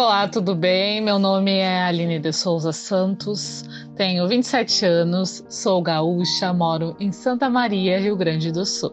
Olá, 0.00 0.28
tudo 0.28 0.54
bem? 0.54 1.00
Meu 1.00 1.18
nome 1.18 1.58
é 1.58 1.82
Aline 1.82 2.20
de 2.20 2.32
Souza 2.32 2.72
Santos, 2.72 3.64
tenho 3.96 4.28
27 4.28 4.86
anos, 4.86 5.44
sou 5.48 5.82
gaúcha, 5.82 6.52
moro 6.52 6.94
em 7.00 7.10
Santa 7.10 7.50
Maria, 7.50 7.98
Rio 7.98 8.16
Grande 8.16 8.52
do 8.52 8.64
Sul. 8.64 8.92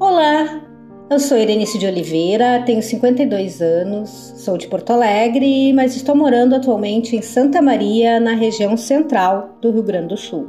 Olá, 0.00 0.60
eu 1.08 1.20
sou 1.20 1.38
Irenice 1.38 1.78
de 1.78 1.86
Oliveira, 1.86 2.64
tenho 2.66 2.82
52 2.82 3.62
anos, 3.62 4.10
sou 4.38 4.58
de 4.58 4.66
Porto 4.66 4.90
Alegre, 4.90 5.72
mas 5.72 5.94
estou 5.94 6.16
morando 6.16 6.56
atualmente 6.56 7.14
em 7.14 7.22
Santa 7.22 7.62
Maria, 7.62 8.18
na 8.18 8.32
região 8.32 8.76
central 8.76 9.56
do 9.62 9.70
Rio 9.70 9.84
Grande 9.84 10.08
do 10.08 10.16
Sul. 10.16 10.48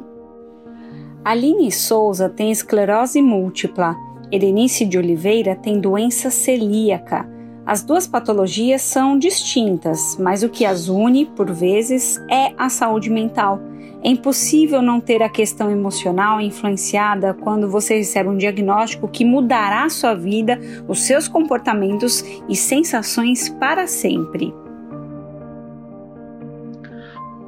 Aline 1.23 1.71
Souza 1.71 2.27
tem 2.27 2.49
esclerose 2.49 3.21
múltipla. 3.21 3.95
Erenice 4.31 4.83
de 4.83 4.97
Oliveira 4.97 5.55
tem 5.55 5.79
doença 5.79 6.31
celíaca. 6.31 7.37
As 7.69 7.83
duas 7.83 8.07
patologias 8.07 8.81
são 8.81 9.15
distintas, 9.15 10.17
mas 10.19 10.41
o 10.41 10.49
que 10.49 10.65
as 10.65 10.89
une, 10.89 11.27
por 11.27 11.51
vezes, 11.51 12.19
é 12.27 12.51
a 12.57 12.67
saúde 12.67 13.11
mental. 13.11 13.61
É 14.03 14.09
impossível 14.09 14.81
não 14.81 14.99
ter 14.99 15.21
a 15.21 15.29
questão 15.29 15.69
emocional 15.69 16.41
influenciada 16.41 17.31
quando 17.31 17.69
você 17.69 17.97
recebe 17.97 18.27
um 18.27 18.37
diagnóstico 18.37 19.07
que 19.07 19.23
mudará 19.23 19.87
sua 19.87 20.15
vida, 20.15 20.59
os 20.87 21.01
seus 21.01 21.27
comportamentos 21.27 22.25
e 22.49 22.55
sensações 22.55 23.49
para 23.49 23.85
sempre. 23.85 24.51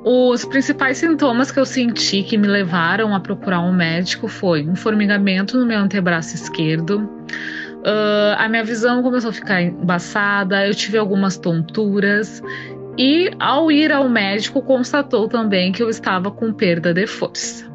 Os 0.06 0.46
principais 0.46 1.00
sintomas 1.00 1.52
que 1.52 1.60
eu 1.60 1.66
senti 1.66 2.22
que 2.22 2.38
me 2.38 2.48
levaram 2.48 3.16
a 3.16 3.20
procurar 3.20 3.62
um 3.62 3.74
médico 3.74 4.28
foi 4.28 4.70
um 4.70 4.76
formigamento 4.76 5.58
no 5.58 5.66
meu 5.66 5.80
antebraço 5.80 6.36
esquerdo, 6.36 7.10
uh, 7.82 8.36
a 8.38 8.48
minha 8.48 8.64
visão 8.64 9.02
começou 9.04 9.30
a 9.30 9.34
ficar 9.34 9.62
embaçada, 9.62 10.68
eu 10.68 10.74
tive 10.74 10.98
algumas 10.98 11.38
tonturas 11.38 12.42
e, 12.98 13.32
ao 13.40 13.72
ir 13.72 13.92
ao 13.92 14.08
médico, 14.10 14.62
constatou 14.62 15.28
também 15.28 15.72
que 15.72 15.82
eu 15.82 15.90
estava 15.90 16.30
com 16.32 16.54
perda 16.54 16.94
de 16.94 17.08
força. 17.08 17.66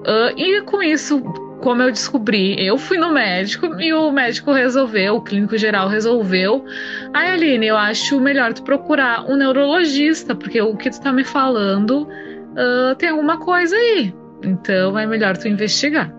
Uh, 0.00 0.38
e 0.38 0.60
com 0.62 0.82
isso, 0.82 1.22
como 1.60 1.82
eu 1.82 1.90
descobri, 1.90 2.54
eu 2.58 2.76
fui 2.76 2.98
no 2.98 3.12
médico 3.12 3.80
e 3.80 3.92
o 3.92 4.10
médico 4.10 4.52
resolveu, 4.52 5.16
o 5.16 5.22
clínico 5.22 5.56
geral 5.56 5.88
resolveu. 5.88 6.64
Ai, 7.12 7.32
Aline, 7.32 7.66
eu 7.66 7.76
acho 7.76 8.20
melhor 8.20 8.52
tu 8.52 8.62
procurar 8.62 9.24
um 9.30 9.36
neurologista, 9.36 10.34
porque 10.34 10.60
o 10.60 10.76
que 10.76 10.90
tu 10.90 11.00
tá 11.00 11.12
me 11.12 11.24
falando 11.24 12.02
uh, 12.02 12.94
tem 12.96 13.10
alguma 13.10 13.38
coisa 13.38 13.74
aí. 13.74 14.14
Então 14.42 14.98
é 14.98 15.06
melhor 15.06 15.36
tu 15.36 15.48
investigar. 15.48 16.12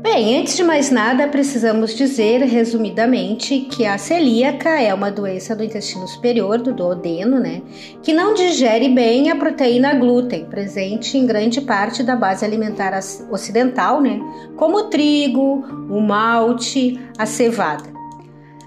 Bem, 0.00 0.38
antes 0.38 0.56
de 0.56 0.62
mais 0.62 0.92
nada, 0.92 1.26
precisamos 1.26 1.92
dizer 1.92 2.40
resumidamente 2.42 3.60
que 3.62 3.84
a 3.84 3.98
celíaca 3.98 4.80
é 4.80 4.94
uma 4.94 5.10
doença 5.10 5.56
do 5.56 5.64
intestino 5.64 6.06
superior, 6.06 6.58
do 6.58 6.72
duodeno, 6.72 7.40
né, 7.40 7.62
que 8.00 8.12
não 8.12 8.32
digere 8.32 8.88
bem 8.88 9.28
a 9.28 9.34
proteína 9.34 9.94
glúten, 9.94 10.44
presente 10.44 11.18
em 11.18 11.26
grande 11.26 11.60
parte 11.60 12.04
da 12.04 12.14
base 12.14 12.44
alimentar 12.44 12.96
ocidental, 13.28 14.00
né, 14.00 14.20
como 14.56 14.78
o 14.78 14.84
trigo, 14.84 15.64
o 15.90 16.00
malte, 16.00 16.96
a 17.18 17.26
cevada. 17.26 17.92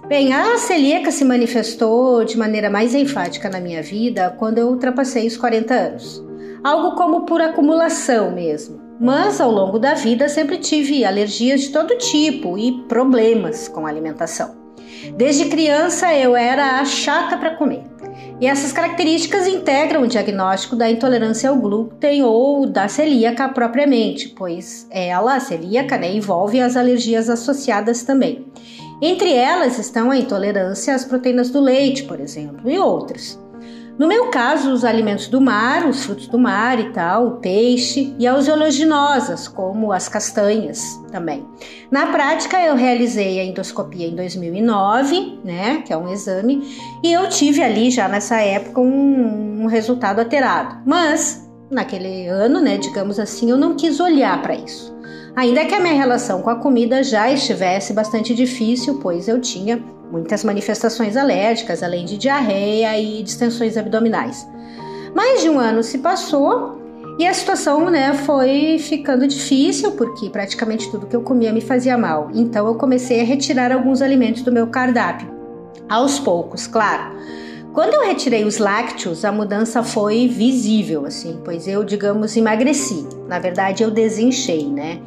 Bem, 0.09 0.33
a 0.33 0.57
celíaca 0.57 1.11
se 1.11 1.23
manifestou 1.23 2.25
de 2.25 2.37
maneira 2.37 2.69
mais 2.69 2.93
enfática 2.93 3.49
na 3.49 3.61
minha 3.61 3.81
vida 3.81 4.35
quando 4.37 4.57
eu 4.57 4.67
ultrapassei 4.67 5.27
os 5.27 5.37
40 5.37 5.73
anos. 5.73 6.21
Algo 6.61 6.97
como 6.97 7.21
por 7.25 7.39
acumulação 7.39 8.31
mesmo 8.31 8.90
mas 9.01 9.41
ao 9.41 9.51
longo 9.51 9.79
da 9.79 9.95
vida 9.95 10.29
sempre 10.29 10.59
tive 10.59 11.03
alergias 11.03 11.61
de 11.61 11.69
todo 11.69 11.97
tipo 11.97 12.55
e 12.55 12.83
problemas 12.87 13.67
com 13.67 13.87
a 13.87 13.89
alimentação. 13.89 14.55
Desde 15.17 15.45
criança 15.45 16.13
eu 16.13 16.35
era 16.35 16.79
a 16.79 16.85
chata 16.85 17.35
para 17.35 17.55
comer. 17.55 17.81
E 18.39 18.45
essas 18.45 18.71
características 18.71 19.47
integram 19.47 20.03
o 20.03 20.07
diagnóstico 20.07 20.75
da 20.75 20.89
intolerância 20.89 21.49
ao 21.49 21.55
glúten 21.55 22.23
ou 22.23 22.67
da 22.67 22.87
celíaca 22.87 23.49
propriamente, 23.49 24.29
pois 24.29 24.87
ela, 24.91 25.35
a 25.35 25.39
celíaca, 25.39 25.97
né, 25.97 26.13
envolve 26.13 26.59
as 26.59 26.77
alergias 26.77 27.27
associadas 27.27 28.03
também. 28.03 28.45
Entre 29.01 29.33
elas 29.33 29.79
estão 29.79 30.11
a 30.11 30.17
intolerância 30.17 30.93
às 30.93 31.03
proteínas 31.03 31.49
do 31.49 31.59
leite, 31.59 32.03
por 32.03 32.19
exemplo, 32.19 32.69
e 32.69 32.77
outras. 32.77 33.39
No 33.99 34.07
meu 34.07 34.27
caso, 34.27 34.71
os 34.71 34.83
alimentos 34.83 35.27
do 35.27 35.39
mar, 35.39 35.87
os 35.87 36.05
frutos 36.05 36.27
do 36.27 36.39
mar 36.39 36.79
e 36.79 36.91
tal, 36.91 37.27
o 37.27 37.31
peixe 37.37 38.15
e 38.17 38.25
as 38.25 38.47
oleaginosas, 38.47 39.47
como 39.47 39.91
as 39.91 40.07
castanhas 40.07 40.99
também. 41.11 41.45
Na 41.91 42.07
prática, 42.07 42.59
eu 42.59 42.75
realizei 42.75 43.39
a 43.39 43.43
endoscopia 43.43 44.07
em 44.07 44.15
2009, 44.15 45.39
né, 45.43 45.83
que 45.85 45.93
é 45.93 45.97
um 45.97 46.11
exame, 46.11 46.63
e 47.03 47.11
eu 47.11 47.29
tive 47.29 47.61
ali 47.61 47.91
já 47.91 48.07
nessa 48.07 48.37
época 48.37 48.81
um, 48.81 49.63
um 49.63 49.65
resultado 49.67 50.19
alterado. 50.19 50.77
Mas 50.85 51.47
naquele 51.69 52.27
ano, 52.27 52.59
né, 52.59 52.77
digamos 52.77 53.19
assim, 53.19 53.49
eu 53.51 53.57
não 53.57 53.75
quis 53.75 53.99
olhar 53.99 54.41
para 54.41 54.55
isso. 54.55 54.91
Ainda 55.35 55.65
que 55.65 55.73
a 55.73 55.79
minha 55.79 55.93
relação 55.93 56.41
com 56.41 56.49
a 56.49 56.55
comida 56.55 57.03
já 57.03 57.31
estivesse 57.31 57.93
bastante 57.93 58.35
difícil, 58.35 58.99
pois 59.01 59.27
eu 59.27 59.39
tinha 59.39 59.81
muitas 60.11 60.43
manifestações 60.43 61.15
alérgicas, 61.15 61.81
além 61.81 62.05
de 62.05 62.17
diarreia 62.17 62.99
e 62.99 63.23
distensões 63.23 63.77
abdominais. 63.77 64.47
Mais 65.15 65.41
de 65.41 65.49
um 65.49 65.59
ano 65.59 65.83
se 65.83 65.97
passou 65.99 66.81
e 67.17 67.27
a 67.27 67.33
situação 67.33 67.89
né, 67.89 68.13
foi 68.13 68.77
ficando 68.79 69.27
difícil 69.27 69.91
porque 69.91 70.29
praticamente 70.29 70.89
tudo 70.89 71.05
que 71.05 71.15
eu 71.15 71.21
comia 71.21 71.51
me 71.51 71.61
fazia 71.61 71.97
mal. 71.97 72.31
Então 72.33 72.67
eu 72.67 72.75
comecei 72.75 73.21
a 73.21 73.23
retirar 73.23 73.71
alguns 73.71 74.01
alimentos 74.01 74.41
do 74.41 74.51
meu 74.51 74.67
cardápio, 74.67 75.29
aos 75.89 76.19
poucos, 76.19 76.67
claro. 76.67 77.15
Quando 77.73 77.93
eu 77.93 78.05
retirei 78.05 78.43
os 78.43 78.57
lácteos, 78.57 79.23
a 79.23 79.31
mudança 79.31 79.81
foi 79.81 80.27
visível, 80.27 81.05
assim, 81.05 81.39
pois 81.43 81.67
eu, 81.67 81.85
digamos, 81.85 82.35
emagreci. 82.35 83.07
Na 83.29 83.39
verdade, 83.39 83.81
eu 83.81 83.89
desinchei, 83.89 84.65
né? 84.67 84.99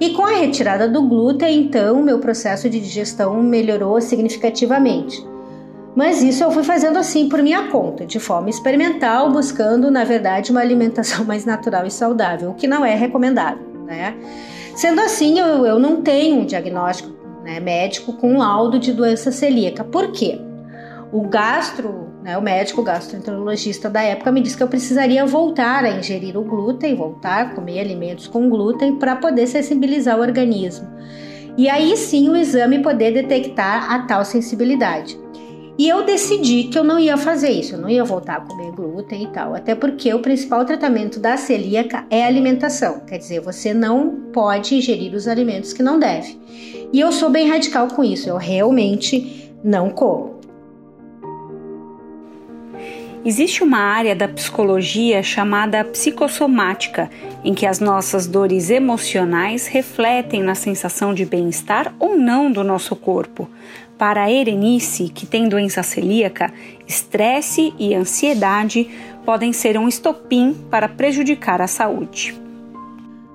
E 0.00 0.10
com 0.10 0.24
a 0.24 0.30
retirada 0.30 0.88
do 0.88 1.02
glúten, 1.02 1.58
então, 1.58 2.02
meu 2.02 2.18
processo 2.18 2.70
de 2.70 2.80
digestão 2.80 3.42
melhorou 3.42 4.00
significativamente. 4.00 5.22
Mas 5.94 6.22
isso 6.22 6.42
eu 6.42 6.50
fui 6.50 6.62
fazendo 6.62 6.98
assim 6.98 7.28
por 7.28 7.42
minha 7.42 7.68
conta, 7.68 8.06
de 8.06 8.18
forma 8.18 8.48
experimental, 8.48 9.30
buscando, 9.30 9.90
na 9.90 10.04
verdade, 10.04 10.50
uma 10.50 10.60
alimentação 10.60 11.22
mais 11.26 11.44
natural 11.44 11.84
e 11.86 11.90
saudável, 11.90 12.50
o 12.50 12.54
que 12.54 12.66
não 12.66 12.84
é 12.84 12.94
recomendável, 12.94 13.66
né? 13.84 14.14
Sendo 14.74 15.00
assim, 15.02 15.38
eu, 15.38 15.66
eu 15.66 15.78
não 15.78 16.00
tenho 16.02 16.40
um 16.40 16.46
diagnóstico 16.46 17.10
né, 17.42 17.60
médico 17.60 18.14
com 18.14 18.38
laudo 18.38 18.78
de 18.78 18.92
doença 18.92 19.30
celíaca. 19.30 19.84
Por 19.84 20.12
quê? 20.12 20.38
O 21.12 21.28
gastro, 21.28 22.08
né, 22.22 22.36
o 22.36 22.42
médico 22.42 22.82
gastroenterologista 22.82 23.88
da 23.88 24.02
época 24.02 24.32
me 24.32 24.40
disse 24.40 24.56
que 24.56 24.62
eu 24.62 24.68
precisaria 24.68 25.24
voltar 25.24 25.84
a 25.84 25.90
ingerir 25.90 26.36
o 26.36 26.42
glúten, 26.42 26.96
voltar 26.96 27.42
a 27.42 27.54
comer 27.54 27.80
alimentos 27.80 28.26
com 28.26 28.48
glúten 28.48 28.96
para 28.96 29.14
poder 29.16 29.46
sensibilizar 29.46 30.18
o 30.18 30.22
organismo. 30.22 30.88
E 31.56 31.70
aí 31.70 31.96
sim 31.96 32.28
o 32.28 32.36
exame 32.36 32.82
poder 32.82 33.12
detectar 33.12 33.90
a 33.90 34.00
tal 34.00 34.24
sensibilidade. 34.24 35.18
E 35.78 35.88
eu 35.88 36.04
decidi 36.04 36.64
que 36.64 36.78
eu 36.78 36.82
não 36.82 36.98
ia 36.98 37.18
fazer 37.18 37.50
isso, 37.50 37.74
eu 37.74 37.78
não 37.78 37.88
ia 37.88 38.02
voltar 38.02 38.36
a 38.36 38.40
comer 38.40 38.72
glúten 38.72 39.24
e 39.24 39.26
tal, 39.28 39.54
até 39.54 39.74
porque 39.74 40.12
o 40.12 40.20
principal 40.20 40.64
tratamento 40.64 41.20
da 41.20 41.36
celíaca 41.36 42.06
é 42.10 42.24
alimentação, 42.24 43.00
quer 43.00 43.18
dizer, 43.18 43.40
você 43.40 43.74
não 43.74 44.30
pode 44.32 44.74
ingerir 44.74 45.14
os 45.14 45.28
alimentos 45.28 45.74
que 45.74 45.82
não 45.82 45.98
deve. 45.98 46.40
E 46.92 46.98
eu 46.98 47.12
sou 47.12 47.28
bem 47.28 47.48
radical 47.50 47.88
com 47.88 48.02
isso, 48.02 48.26
eu 48.26 48.38
realmente 48.38 49.52
não 49.62 49.90
como. 49.90 50.35
Existe 53.24 53.62
uma 53.64 53.78
área 53.78 54.14
da 54.14 54.28
psicologia 54.28 55.22
chamada 55.22 55.84
psicossomática, 55.84 57.10
em 57.42 57.54
que 57.54 57.66
as 57.66 57.80
nossas 57.80 58.26
dores 58.26 58.70
emocionais 58.70 59.66
refletem 59.66 60.42
na 60.42 60.54
sensação 60.54 61.12
de 61.12 61.24
bem-estar 61.24 61.92
ou 61.98 62.16
não 62.16 62.50
do 62.50 62.62
nosso 62.62 62.94
corpo. 62.94 63.48
Para 63.98 64.24
a 64.24 64.30
Erenice, 64.30 65.08
que 65.08 65.26
tem 65.26 65.48
doença 65.48 65.82
celíaca, 65.82 66.52
estresse 66.86 67.72
e 67.78 67.94
ansiedade 67.94 68.88
podem 69.24 69.52
ser 69.52 69.76
um 69.78 69.88
estopim 69.88 70.54
para 70.70 70.88
prejudicar 70.88 71.60
a 71.60 71.66
saúde. 71.66 72.38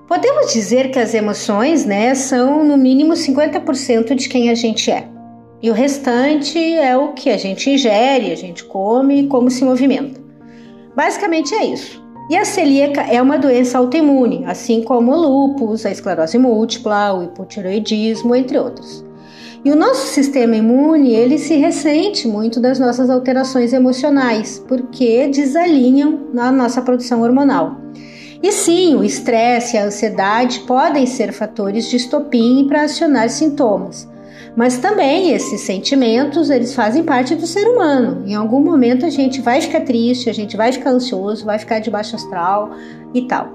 Podemos 0.08 0.52
dizer 0.52 0.90
que 0.90 0.98
as 0.98 1.14
emoções 1.14 1.84
né, 1.84 2.14
são 2.14 2.64
no 2.64 2.76
mínimo 2.76 3.14
50% 3.14 4.14
de 4.14 4.28
quem 4.28 4.50
a 4.50 4.54
gente 4.54 4.90
é. 4.90 5.08
E 5.62 5.70
o 5.70 5.72
restante 5.72 6.58
é 6.58 6.96
o 6.96 7.12
que 7.12 7.30
a 7.30 7.36
gente 7.36 7.70
ingere, 7.70 8.32
a 8.32 8.36
gente 8.36 8.64
come 8.64 9.28
como 9.28 9.48
se 9.48 9.64
movimenta. 9.64 10.20
Basicamente 10.96 11.54
é 11.54 11.66
isso. 11.66 12.02
E 12.28 12.36
a 12.36 12.44
celíaca 12.44 13.02
é 13.02 13.22
uma 13.22 13.38
doença 13.38 13.78
autoimune, 13.78 14.44
assim 14.46 14.82
como 14.82 15.12
o 15.12 15.20
lúpus, 15.20 15.86
a 15.86 15.90
esclerose 15.90 16.36
múltipla, 16.36 17.12
o 17.14 17.24
hipotiroidismo, 17.24 18.34
entre 18.34 18.58
outros. 18.58 19.04
E 19.64 19.70
o 19.70 19.76
nosso 19.76 20.08
sistema 20.08 20.56
imune, 20.56 21.14
ele 21.14 21.38
se 21.38 21.54
ressente 21.54 22.26
muito 22.26 22.58
das 22.58 22.80
nossas 22.80 23.08
alterações 23.08 23.72
emocionais, 23.72 24.58
porque 24.66 25.28
desalinham 25.28 26.28
na 26.32 26.50
nossa 26.50 26.82
produção 26.82 27.22
hormonal. 27.22 27.76
E 28.42 28.50
sim, 28.50 28.96
o 28.96 29.04
estresse 29.04 29.76
e 29.76 29.78
a 29.78 29.84
ansiedade 29.84 30.60
podem 30.60 31.06
ser 31.06 31.32
fatores 31.32 31.88
de 31.88 31.96
estopim 31.96 32.66
para 32.66 32.82
acionar 32.82 33.30
sintomas, 33.30 34.08
Mas 34.54 34.76
também 34.78 35.32
esses 35.32 35.62
sentimentos, 35.62 36.50
eles 36.50 36.74
fazem 36.74 37.02
parte 37.02 37.34
do 37.34 37.46
ser 37.46 37.66
humano. 37.66 38.22
Em 38.26 38.34
algum 38.34 38.60
momento 38.60 39.06
a 39.06 39.10
gente 39.10 39.40
vai 39.40 39.60
ficar 39.60 39.80
triste, 39.80 40.28
a 40.28 40.34
gente 40.34 40.56
vai 40.56 40.70
ficar 40.70 40.90
ansioso, 40.90 41.44
vai 41.44 41.58
ficar 41.58 41.78
de 41.78 41.90
baixo 41.90 42.16
astral 42.16 42.70
e 43.14 43.22
tal. 43.22 43.48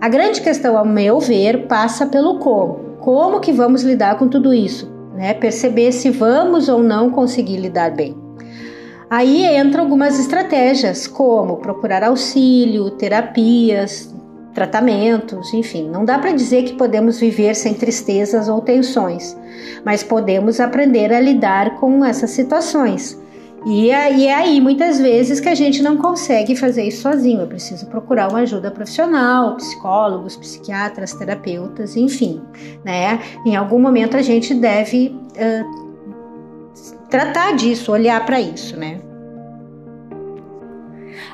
A 0.00 0.08
grande 0.08 0.40
questão, 0.40 0.78
ao 0.78 0.86
meu 0.86 1.20
ver, 1.20 1.66
passa 1.66 2.06
pelo 2.06 2.38
como. 2.38 2.96
Como 3.00 3.40
que 3.40 3.52
vamos 3.52 3.82
lidar 3.82 4.16
com 4.16 4.28
tudo 4.28 4.54
isso? 4.54 4.90
Né? 5.14 5.34
Perceber 5.34 5.92
se 5.92 6.08
vamos 6.10 6.68
ou 6.68 6.82
não 6.82 7.10
conseguir 7.10 7.56
lidar 7.56 7.90
bem. 7.90 8.16
Aí 9.10 9.44
entram 9.56 9.84
algumas 9.84 10.18
estratégias, 10.18 11.06
como 11.06 11.56
procurar 11.56 12.04
auxílio, 12.04 12.90
terapias, 12.90 14.14
tratamentos, 14.58 15.54
enfim. 15.54 15.88
Não 15.88 16.04
dá 16.04 16.18
para 16.18 16.32
dizer 16.32 16.64
que 16.64 16.72
podemos 16.72 17.20
viver 17.20 17.54
sem 17.54 17.74
tristezas 17.74 18.48
ou 18.48 18.60
tensões, 18.60 19.36
mas 19.84 20.02
podemos 20.02 20.58
aprender 20.58 21.12
a 21.12 21.20
lidar 21.20 21.76
com 21.76 22.04
essas 22.04 22.30
situações. 22.30 23.16
E 23.64 23.90
é 23.90 24.34
aí 24.34 24.60
muitas 24.60 24.98
vezes 24.98 25.38
que 25.38 25.48
a 25.48 25.54
gente 25.54 25.80
não 25.80 25.96
consegue 25.96 26.56
fazer 26.56 26.82
isso 26.84 27.02
sozinho. 27.02 27.42
É 27.42 27.46
preciso 27.46 27.86
procurar 27.86 28.28
uma 28.30 28.40
ajuda 28.40 28.68
profissional, 28.68 29.54
psicólogos, 29.56 30.36
psiquiatras, 30.36 31.12
terapeutas, 31.12 31.96
enfim, 31.96 32.42
né? 32.84 33.20
Em 33.46 33.54
algum 33.54 33.78
momento 33.78 34.16
a 34.16 34.22
gente 34.22 34.54
deve 34.54 35.14
uh, 35.36 35.88
tratar 37.08 37.54
disso, 37.54 37.92
olhar 37.92 38.24
para 38.26 38.40
isso, 38.40 38.76
né? 38.76 39.00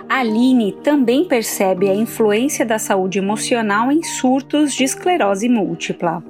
Aline 0.08 0.72
também 0.82 1.24
percebe 1.24 1.88
a 1.88 1.94
influência 1.94 2.64
da 2.64 2.78
saúde 2.78 3.18
emocional 3.18 3.90
em 3.90 4.02
surtos 4.02 4.74
de 4.74 4.84
esclerose 4.84 5.48
múltipla. 5.48 6.22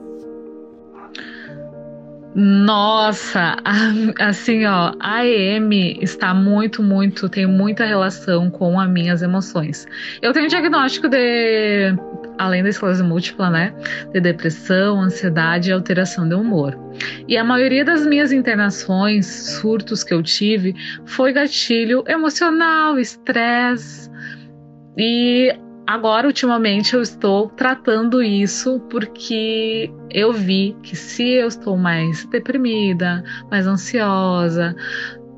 Nossa, 2.34 3.56
assim, 4.18 4.64
ó, 4.66 4.92
a 4.98 5.24
EM 5.24 5.98
está 6.02 6.34
muito, 6.34 6.82
muito, 6.82 7.28
tem 7.28 7.46
muita 7.46 7.84
relação 7.84 8.50
com 8.50 8.80
as 8.80 8.90
minhas 8.90 9.22
emoções. 9.22 9.86
Eu 10.20 10.32
tenho 10.32 10.48
diagnóstico 10.48 11.08
de, 11.08 11.94
além 12.38 12.62
da 12.62 12.68
esclerose 12.68 13.02
múltipla, 13.02 13.50
né, 13.50 13.74
de 14.12 14.20
depressão, 14.20 15.00
ansiedade 15.00 15.70
e 15.70 15.72
alteração 15.72 16.28
de 16.28 16.34
humor. 16.34 16.78
E 17.28 17.36
a 17.36 17.44
maioria 17.44 17.84
das 17.84 18.06
minhas 18.06 18.32
internações, 18.32 19.26
surtos 19.26 20.04
que 20.04 20.14
eu 20.14 20.22
tive, 20.22 20.74
foi 21.04 21.32
gatilho 21.32 22.04
emocional, 22.06 22.98
estresse. 22.98 24.10
E 24.96 25.54
Agora, 25.86 26.26
ultimamente, 26.26 26.94
eu 26.94 27.02
estou 27.02 27.50
tratando 27.50 28.22
isso 28.22 28.80
porque 28.88 29.92
eu 30.10 30.32
vi 30.32 30.74
que 30.82 30.96
se 30.96 31.32
eu 31.34 31.48
estou 31.48 31.76
mais 31.76 32.24
deprimida, 32.26 33.22
mais 33.50 33.66
ansiosa, 33.66 34.74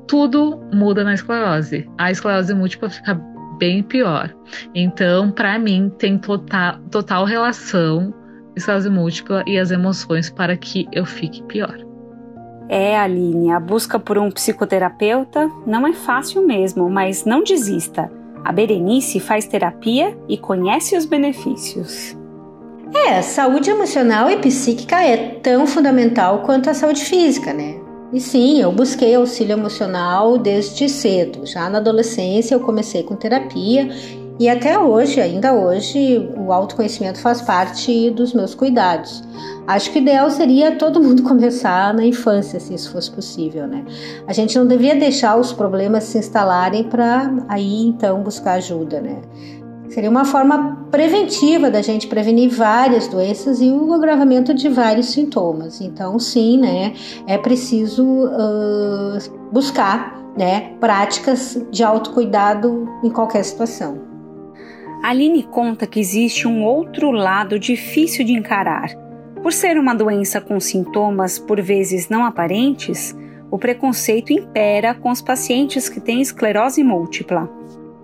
tudo 0.07 0.57
muda 0.73 1.03
na 1.03 1.13
esclerose. 1.13 1.89
A 1.97 2.11
esclerose 2.11 2.53
múltipla 2.53 2.89
fica 2.89 3.15
bem 3.57 3.83
pior. 3.83 4.33
Então, 4.73 5.31
para 5.31 5.57
mim, 5.59 5.91
tem 5.97 6.17
total, 6.17 6.79
total 6.91 7.25
relação 7.25 8.13
esclerose 8.57 8.89
múltipla 8.89 9.43
e 9.45 9.57
as 9.57 9.71
emoções 9.71 10.29
para 10.29 10.57
que 10.57 10.87
eu 10.91 11.05
fique 11.05 11.43
pior. 11.43 11.77
É, 12.69 12.97
Aline, 12.99 13.51
a 13.51 13.59
busca 13.59 13.97
por 13.97 14.17
um 14.17 14.29
psicoterapeuta 14.29 15.49
não 15.65 15.87
é 15.87 15.93
fácil 15.93 16.45
mesmo, 16.45 16.89
mas 16.89 17.23
não 17.23 17.43
desista. 17.43 18.11
A 18.43 18.51
Berenice 18.51 19.19
faz 19.19 19.45
terapia 19.45 20.17
e 20.27 20.37
conhece 20.37 20.97
os 20.97 21.05
benefícios. 21.05 22.17
É, 22.93 23.21
saúde 23.21 23.69
emocional 23.69 24.29
e 24.29 24.37
psíquica 24.37 25.01
é 25.01 25.17
tão 25.41 25.67
fundamental 25.67 26.39
quanto 26.39 26.69
a 26.69 26.73
saúde 26.73 27.03
física, 27.03 27.53
né? 27.53 27.76
E 28.13 28.21
sim, 28.21 28.61
eu 28.61 28.71
busquei 28.71 29.15
auxílio 29.15 29.53
emocional 29.53 30.37
desde 30.37 30.87
cedo. 30.87 31.45
Já 31.45 31.69
na 31.69 31.79
adolescência 31.79 32.55
eu 32.55 32.59
comecei 32.61 33.03
com 33.03 33.15
terapia 33.15 33.89
e 34.39 34.47
até 34.47 34.77
hoje, 34.77 35.19
ainda 35.19 35.53
hoje, 35.53 36.29
o 36.37 36.53
autoconhecimento 36.53 37.19
faz 37.19 37.41
parte 37.41 38.11
dos 38.11 38.33
meus 38.33 38.53
cuidados. 38.53 39.23
Acho 39.65 39.91
que 39.91 39.97
o 39.97 40.01
ideal 40.01 40.29
seria 40.29 40.75
todo 40.75 41.01
mundo 41.01 41.23
começar 41.27 41.91
na 41.91 42.05
infância, 42.05 42.59
se 42.59 42.73
isso 42.73 42.91
fosse 42.91 43.09
possível, 43.09 43.65
né? 43.65 43.83
A 44.27 44.33
gente 44.33 44.57
não 44.57 44.67
devia 44.67 44.95
deixar 44.95 45.35
os 45.37 45.51
problemas 45.51 46.03
se 46.03 46.19
instalarem 46.19 46.83
para 46.83 47.33
aí 47.49 47.87
então 47.87 48.21
buscar 48.21 48.53
ajuda, 48.53 49.01
né? 49.01 49.21
Seria 49.89 50.09
uma 50.09 50.25
forma 50.25 50.87
preventiva 50.91 51.71
da 51.71 51.81
gente 51.81 52.07
prevenir 52.07 52.49
várias 52.49 53.07
doenças 53.07 53.61
e 53.61 53.69
o 53.69 53.93
agravamento 53.93 54.53
de 54.53 54.67
vários 54.67 55.07
sintomas. 55.07 55.79
Então, 55.81 56.19
sim, 56.19 56.59
né? 56.59 56.93
É 57.25 57.37
preciso 57.37 58.05
uh, 58.05 59.17
buscar, 59.51 60.21
né? 60.37 60.73
Práticas 60.79 61.61
de 61.71 61.83
autocuidado 61.83 62.87
em 63.03 63.09
qualquer 63.09 63.43
situação. 63.43 63.99
Aline 65.03 65.43
conta 65.43 65.87
que 65.87 65.99
existe 65.99 66.47
um 66.47 66.65
outro 66.65 67.11
lado 67.11 67.57
difícil 67.59 68.25
de 68.25 68.33
encarar. 68.33 68.89
Por 69.41 69.53
ser 69.53 69.77
uma 69.77 69.93
doença 69.93 70.41
com 70.41 70.59
sintomas 70.59 71.39
por 71.39 71.61
vezes 71.61 72.09
não 72.09 72.25
aparentes, 72.25 73.15
o 73.49 73.57
preconceito 73.57 74.33
impera 74.33 74.93
com 74.93 75.09
os 75.09 75.21
pacientes 75.21 75.87
que 75.87 76.01
têm 76.01 76.21
esclerose 76.21 76.83
múltipla. 76.83 77.56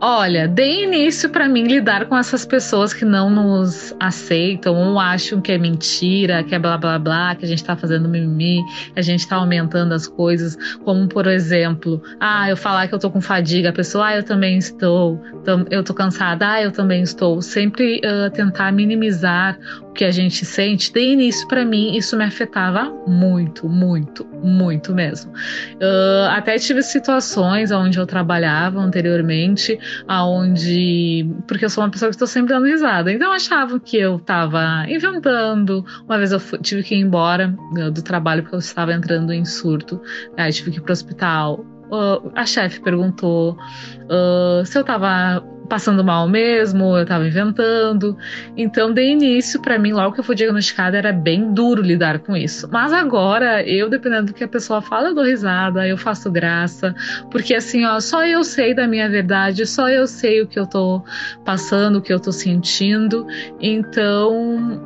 Olha, 0.05 0.49
dê 0.49 0.83
início 0.83 1.29
para 1.29 1.47
mim 1.47 1.63
lidar 1.63 2.07
com 2.07 2.17
essas 2.17 2.45
pessoas 2.45 2.93
que 2.93 3.05
não 3.05 3.29
nos 3.29 3.95
aceitam 4.01 4.75
ou 4.75 4.99
acham 4.99 5.39
que 5.39 5.49
é 5.49 5.57
mentira, 5.57 6.43
que 6.43 6.53
é 6.53 6.59
blá 6.59 6.77
blá 6.77 6.99
blá, 6.99 7.33
que 7.35 7.45
a 7.45 7.47
gente 7.47 7.63
tá 7.63 7.73
fazendo 7.73 8.09
mimimi, 8.09 8.61
que 8.93 8.99
a 8.99 9.01
gente 9.01 9.25
tá 9.25 9.37
aumentando 9.37 9.93
as 9.93 10.05
coisas, 10.05 10.57
como 10.83 11.07
por 11.07 11.25
exemplo, 11.25 12.03
ah, 12.19 12.49
eu 12.49 12.57
falar 12.57 12.89
que 12.89 12.93
eu 12.93 12.99
tô 12.99 13.09
com 13.09 13.21
fadiga, 13.21 13.69
a 13.69 13.71
pessoa, 13.71 14.07
ah, 14.07 14.17
eu 14.17 14.23
também 14.23 14.57
estou, 14.57 15.23
eu 15.71 15.81
tô 15.81 15.93
cansada, 15.93 16.51
ah, 16.51 16.61
eu 16.61 16.73
também 16.73 17.01
estou. 17.01 17.41
Sempre 17.41 18.01
uh, 18.03 18.29
tentar 18.29 18.73
minimizar 18.73 19.57
o 19.83 19.93
que 19.93 20.03
a 20.03 20.11
gente 20.11 20.43
sente. 20.43 20.91
De 20.91 20.99
início, 20.99 21.47
para 21.47 21.63
mim, 21.63 21.95
isso 21.95 22.17
me 22.17 22.25
afetava 22.25 22.91
muito, 23.07 23.69
muito, 23.69 24.25
muito 24.43 24.93
mesmo. 24.93 25.31
Uh, 25.31 26.27
até 26.29 26.57
tive 26.57 26.83
situações 26.83 27.71
onde 27.71 27.97
eu 27.97 28.05
trabalhava 28.05 28.81
anteriormente 28.81 29.79
aonde 30.07 31.29
porque 31.47 31.65
eu 31.65 31.69
sou 31.69 31.83
uma 31.83 31.89
pessoa 31.89 32.09
que 32.09 32.15
estou 32.15 32.27
sempre 32.27 32.53
dando 32.53 32.65
risada, 32.65 33.11
então 33.11 33.31
achavam 33.31 33.79
que 33.79 33.97
eu 33.97 34.17
estava 34.17 34.85
inventando. 34.87 35.85
Uma 36.05 36.17
vez 36.17 36.31
eu 36.31 36.39
fui, 36.39 36.59
tive 36.59 36.83
que 36.83 36.95
ir 36.95 36.99
embora 36.99 37.55
uh, 37.77 37.91
do 37.91 38.01
trabalho 38.01 38.43
porque 38.43 38.55
eu 38.55 38.59
estava 38.59 38.93
entrando 38.93 39.31
em 39.31 39.45
surto, 39.45 40.01
aí 40.37 40.51
tive 40.51 40.71
que 40.71 40.77
ir 40.77 40.81
para 40.81 40.91
o 40.91 40.93
hospital. 40.93 41.65
Uh, 41.91 42.31
a 42.35 42.45
chefe 42.45 42.81
perguntou 42.81 43.57
uh, 44.05 44.65
se 44.65 44.77
eu 44.77 44.81
estava 44.81 45.43
passando 45.73 46.03
mal 46.03 46.29
mesmo, 46.29 46.95
eu 46.95 47.03
tava 47.03 47.27
inventando. 47.27 48.15
Então, 48.55 48.93
de 48.93 49.01
início, 49.01 49.59
para 49.59 49.79
mim, 49.79 49.91
logo 49.91 50.13
que 50.13 50.19
eu 50.19 50.23
fui 50.23 50.35
diagnosticada, 50.35 50.95
era 50.99 51.11
bem 51.11 51.51
duro 51.51 51.81
lidar 51.81 52.19
com 52.19 52.37
isso. 52.37 52.69
Mas 52.71 52.93
agora, 52.93 53.67
eu, 53.67 53.89
dependendo 53.89 54.27
do 54.27 54.33
que 54.35 54.43
a 54.43 54.47
pessoa 54.47 54.83
fala, 54.83 55.07
eu 55.07 55.15
dou 55.15 55.23
risada, 55.23 55.87
eu 55.87 55.97
faço 55.97 56.29
graça, 56.29 56.93
porque 57.31 57.55
assim, 57.55 57.83
ó, 57.85 57.99
só 57.99 58.23
eu 58.23 58.43
sei 58.43 58.75
da 58.75 58.85
minha 58.85 59.09
verdade, 59.09 59.65
só 59.65 59.89
eu 59.89 60.05
sei 60.05 60.43
o 60.43 60.47
que 60.47 60.59
eu 60.59 60.67
tô 60.67 61.03
passando, 61.43 61.95
o 61.95 62.01
que 62.03 62.13
eu 62.13 62.19
tô 62.19 62.31
sentindo. 62.31 63.25
Então, 63.59 64.79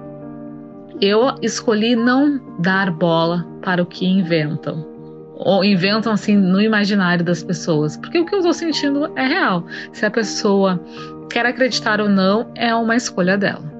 eu 1.02 1.36
escolhi 1.42 1.98
não 1.98 2.40
dar 2.62 2.92
bola 2.92 3.46
para 3.62 3.84
o 3.84 3.86
que 3.86 4.06
inventam 4.06 4.97
ou 5.40 5.64
inventam 5.64 6.12
assim 6.12 6.36
no 6.36 6.60
imaginário 6.60 7.24
das 7.24 7.44
pessoas. 7.44 7.96
Porque 7.98 8.20
o 8.20 8.26
que 8.26 8.34
eu 8.34 8.40
estou 8.40 8.54
sentindo 8.54 9.12
é 9.16 9.26
real. 9.28 9.64
Se 9.94 10.06
a 10.06 10.12
pessoa 10.12 10.82
quer 11.30 11.46
acreditar 11.46 12.02
ou 12.02 12.10
não, 12.10 12.52
é 12.56 12.74
uma 12.74 12.96
escolha 12.96 13.38
dela. 13.38 13.78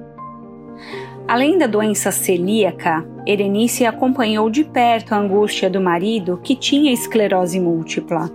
Além 1.26 1.58
da 1.58 1.66
doença 1.66 2.10
celíaca, 2.10 3.04
Erenice 3.26 3.84
acompanhou 3.84 4.48
de 4.48 4.64
perto 4.64 5.12
a 5.12 5.18
angústia 5.18 5.68
do 5.68 5.80
marido 5.80 6.40
que 6.42 6.56
tinha 6.56 6.92
esclerose 6.92 7.60
múltipla. 7.60 8.30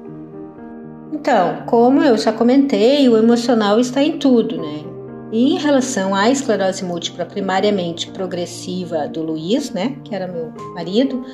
Então, 1.11 1.63
como 1.65 2.03
eu 2.03 2.17
já 2.17 2.31
comentei, 2.31 3.09
o 3.09 3.17
emocional 3.17 3.79
está 3.79 4.03
em 4.03 4.19
tudo, 4.19 4.57
né? 4.57 4.83
E 5.31 5.55
em 5.55 5.57
relação 5.57 6.13
à 6.13 6.29
esclerose 6.29 6.85
múltipla 6.85 7.25
primariamente 7.25 8.11
progressiva 8.11 9.07
do 9.07 9.23
Luiz, 9.23 9.71
né, 9.71 9.95
que 10.03 10.13
era 10.13 10.27
meu 10.27 10.53
marido, 10.75 11.25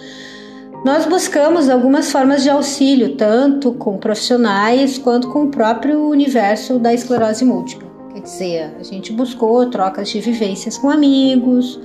nós 0.83 1.05
buscamos 1.05 1.69
algumas 1.69 2.11
formas 2.11 2.41
de 2.41 2.49
auxílio, 2.49 3.15
tanto 3.15 3.73
com 3.73 3.97
profissionais 3.97 4.97
quanto 4.97 5.29
com 5.29 5.43
o 5.43 5.49
próprio 5.49 6.07
universo 6.07 6.79
da 6.79 6.93
esclerose 6.93 7.43
múltipla. 7.43 7.89
Quer 8.13 8.21
dizer, 8.21 8.75
a 8.79 8.83
gente 8.83 9.11
buscou 9.11 9.69
trocas 9.69 10.09
de 10.09 10.21
vivências 10.21 10.77
com 10.77 10.89
amigos, 10.89 11.79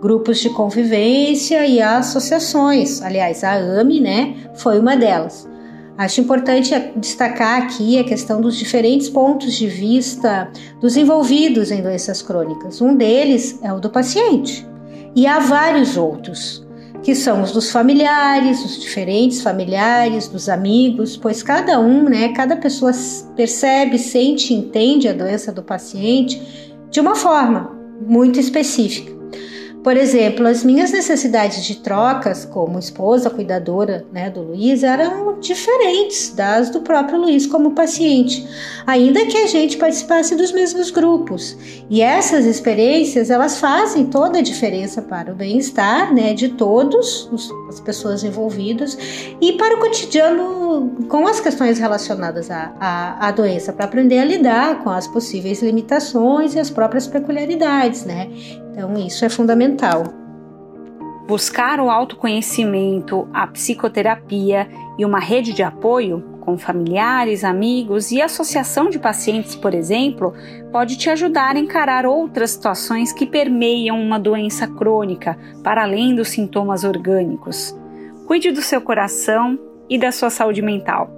grupos 0.00 0.40
de 0.40 0.50
convivência 0.50 1.64
e 1.64 1.80
associações. 1.80 3.00
Aliás, 3.02 3.44
a 3.44 3.54
AME, 3.54 4.00
né, 4.00 4.34
foi 4.54 4.80
uma 4.80 4.96
delas. 4.96 5.48
Acho 5.96 6.20
importante 6.20 6.74
destacar 6.96 7.62
aqui 7.62 7.98
a 7.98 8.04
questão 8.04 8.40
dos 8.40 8.56
diferentes 8.56 9.08
pontos 9.08 9.54
de 9.54 9.68
vista 9.68 10.50
dos 10.80 10.96
envolvidos 10.96 11.70
em 11.70 11.82
doenças 11.82 12.20
crônicas. 12.20 12.80
Um 12.80 12.96
deles 12.96 13.60
é 13.62 13.72
o 13.72 13.78
do 13.78 13.90
paciente, 13.90 14.66
e 15.14 15.26
há 15.26 15.38
vários 15.38 15.96
outros. 15.96 16.66
Que 17.02 17.14
são 17.14 17.42
os 17.42 17.52
dos 17.52 17.70
familiares, 17.70 18.64
os 18.64 18.80
diferentes 18.80 19.42
familiares, 19.42 20.28
dos 20.28 20.48
amigos, 20.48 21.16
pois 21.16 21.42
cada 21.42 21.80
um, 21.80 22.04
né, 22.04 22.28
cada 22.32 22.56
pessoa 22.56 22.92
percebe, 23.34 23.98
sente, 23.98 24.52
entende 24.52 25.08
a 25.08 25.12
doença 25.12 25.50
do 25.50 25.62
paciente 25.62 26.40
de 26.90 27.00
uma 27.00 27.14
forma 27.14 27.70
muito 28.06 28.38
específica. 28.38 29.19
Por 29.82 29.96
exemplo, 29.96 30.46
as 30.46 30.62
minhas 30.62 30.92
necessidades 30.92 31.64
de 31.64 31.76
trocas 31.76 32.44
como 32.44 32.78
esposa 32.78 33.30
cuidadora 33.30 34.04
né, 34.12 34.28
do 34.28 34.42
Luiz 34.42 34.82
eram 34.82 35.40
diferentes 35.40 36.34
das 36.34 36.68
do 36.68 36.82
próprio 36.82 37.18
Luiz 37.18 37.46
como 37.46 37.74
paciente, 37.74 38.46
ainda 38.86 39.24
que 39.24 39.38
a 39.38 39.46
gente 39.46 39.78
participasse 39.78 40.36
dos 40.36 40.52
mesmos 40.52 40.90
grupos. 40.90 41.56
E 41.88 42.02
essas 42.02 42.44
experiências 42.44 43.30
elas 43.30 43.58
fazem 43.58 44.06
toda 44.06 44.38
a 44.38 44.42
diferença 44.42 45.00
para 45.00 45.32
o 45.32 45.34
bem-estar 45.34 46.12
né, 46.14 46.34
de 46.34 46.50
todos 46.50 47.26
os, 47.32 47.50
as 47.70 47.80
pessoas 47.80 48.22
envolvidas 48.22 48.98
e 49.40 49.52
para 49.54 49.76
o 49.76 49.78
cotidiano 49.78 50.96
com 51.08 51.26
as 51.26 51.40
questões 51.40 51.78
relacionadas 51.78 52.50
à, 52.50 52.72
à, 52.78 53.28
à 53.28 53.30
doença, 53.30 53.72
para 53.72 53.86
aprender 53.86 54.18
a 54.18 54.24
lidar 54.24 54.82
com 54.82 54.90
as 54.90 55.06
possíveis 55.06 55.62
limitações 55.62 56.54
e 56.54 56.58
as 56.58 56.70
próprias 56.70 57.06
peculiaridades, 57.06 58.04
né? 58.04 58.28
Então, 58.72 58.94
isso 58.94 59.24
é 59.24 59.28
fundamental. 59.28 60.04
Buscar 61.26 61.80
o 61.80 61.88
autoconhecimento, 61.88 63.28
a 63.32 63.46
psicoterapia 63.46 64.68
e 64.98 65.04
uma 65.04 65.20
rede 65.20 65.52
de 65.52 65.62
apoio, 65.62 66.24
com 66.40 66.58
familiares, 66.58 67.44
amigos 67.44 68.10
e 68.10 68.20
associação 68.20 68.88
de 68.90 68.98
pacientes, 68.98 69.54
por 69.54 69.74
exemplo, 69.74 70.34
pode 70.72 70.96
te 70.96 71.10
ajudar 71.10 71.56
a 71.56 71.58
encarar 71.58 72.06
outras 72.06 72.52
situações 72.52 73.12
que 73.12 73.26
permeiam 73.26 74.00
uma 74.00 74.18
doença 74.18 74.66
crônica, 74.66 75.38
para 75.62 75.82
além 75.82 76.14
dos 76.14 76.30
sintomas 76.30 76.84
orgânicos. 76.84 77.76
Cuide 78.26 78.50
do 78.50 78.62
seu 78.62 78.80
coração 78.80 79.58
e 79.88 79.98
da 79.98 80.12
sua 80.12 80.30
saúde 80.30 80.62
mental. 80.62 81.10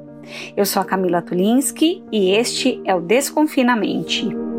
Eu 0.56 0.64
sou 0.64 0.80
a 0.80 0.84
Camila 0.84 1.22
Tulinski 1.22 2.02
e 2.12 2.30
este 2.30 2.80
é 2.84 2.94
o 2.94 3.00
Desconfinamente. 3.00 4.51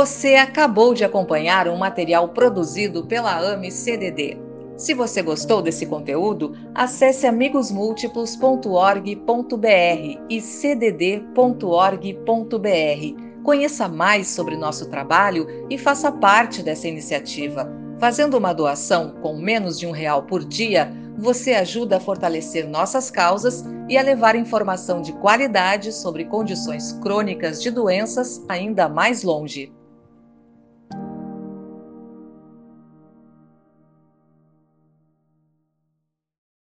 Você 0.00 0.36
acabou 0.36 0.94
de 0.94 1.04
acompanhar 1.04 1.68
um 1.68 1.76
material 1.76 2.30
produzido 2.30 3.04
pela 3.04 3.38
AME 3.38 3.70
CDD. 3.70 4.38
Se 4.74 4.94
você 4.94 5.20
gostou 5.20 5.60
desse 5.60 5.84
conteúdo, 5.84 6.56
acesse 6.74 7.26
amigosmúltiplos.org.br 7.26 10.20
e 10.30 10.40
cdd.org.br. 10.40 11.20
Conheça 13.42 13.88
mais 13.88 14.28
sobre 14.28 14.56
nosso 14.56 14.88
trabalho 14.88 15.46
e 15.68 15.76
faça 15.76 16.10
parte 16.10 16.62
dessa 16.62 16.88
iniciativa. 16.88 17.70
Fazendo 17.98 18.38
uma 18.38 18.54
doação 18.54 19.16
com 19.20 19.36
menos 19.36 19.78
de 19.78 19.86
um 19.86 19.90
real 19.90 20.22
por 20.22 20.42
dia, 20.42 20.90
você 21.18 21.52
ajuda 21.52 21.98
a 21.98 22.00
fortalecer 22.00 22.66
nossas 22.66 23.10
causas 23.10 23.62
e 23.86 23.98
a 23.98 24.02
levar 24.02 24.34
informação 24.34 25.02
de 25.02 25.12
qualidade 25.12 25.92
sobre 25.92 26.24
condições 26.24 26.94
crônicas 27.02 27.62
de 27.62 27.70
doenças 27.70 28.42
ainda 28.48 28.88
mais 28.88 29.22
longe. 29.22 29.78